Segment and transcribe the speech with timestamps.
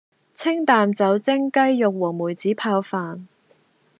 [0.33, 3.27] 清淡酒蒸雞肉和梅子泡飯